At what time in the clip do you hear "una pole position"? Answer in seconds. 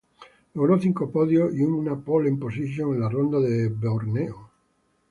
1.61-2.95